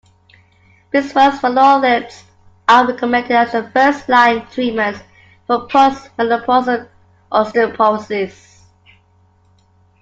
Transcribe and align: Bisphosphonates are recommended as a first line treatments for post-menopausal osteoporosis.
Bisphosphonates 0.91 2.23
are 2.67 2.87
recommended 2.87 3.33
as 3.33 3.53
a 3.53 3.69
first 3.69 4.09
line 4.09 4.43
treatments 4.47 4.99
for 5.45 5.67
post-menopausal 5.67 6.89
osteoporosis. 7.31 8.63